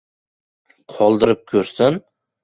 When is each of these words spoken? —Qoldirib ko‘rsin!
—Qoldirib 0.93 1.43
ko‘rsin! 1.51 2.01